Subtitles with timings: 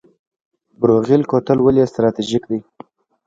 [0.81, 2.59] بروغیل کوتل ولې استراتیژیک دی؟